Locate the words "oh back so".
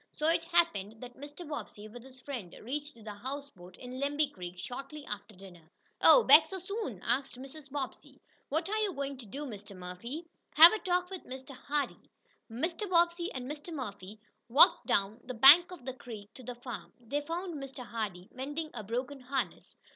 6.01-6.57